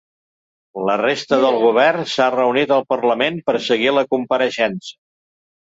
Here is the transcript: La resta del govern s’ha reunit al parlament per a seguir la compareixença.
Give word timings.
La 0.89 0.95
resta 1.01 1.39
del 1.43 1.57
govern 1.65 2.09
s’ha 2.13 2.31
reunit 2.37 2.73
al 2.79 2.87
parlament 2.95 3.39
per 3.51 3.59
a 3.59 3.63
seguir 3.69 3.97
la 3.99 4.09
compareixença. 4.17 4.99